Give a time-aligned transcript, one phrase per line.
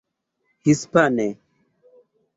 [0.67, 1.27] hispane